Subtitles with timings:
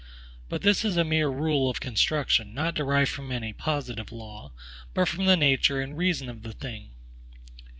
[0.49, 4.51] But this is a mere rule of construction, not derived from any positive law,
[4.95, 6.89] but from the nature and reason of the thing.